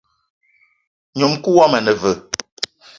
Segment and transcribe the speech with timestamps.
[1.13, 2.17] Ngnom-kou woma ane veu?